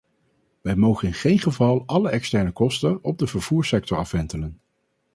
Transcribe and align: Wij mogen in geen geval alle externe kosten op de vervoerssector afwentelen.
Wij 0.61 0.75
mogen 0.75 1.07
in 1.07 1.13
geen 1.13 1.39
geval 1.39 1.83
alle 1.85 2.09
externe 2.09 2.51
kosten 2.51 3.03
op 3.03 3.17
de 3.17 3.27
vervoerssector 3.27 3.97
afwentelen. 3.97 4.61